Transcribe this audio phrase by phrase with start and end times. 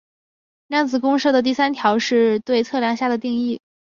[0.65, 3.61] 量子公设的第三条是对测量下的定义。